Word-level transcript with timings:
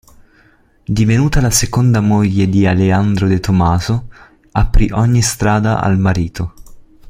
Divenuta 0.83 1.41
la 1.41 1.51
seconda 1.51 1.99
moglie 2.01 2.49
di 2.49 2.65
Alejandro 2.65 3.27
De 3.27 3.39
Tomaso, 3.39 4.07
aprì 4.53 4.89
ogni 4.91 5.21
strada 5.21 5.79
al 5.79 5.99
marito. 5.99 6.53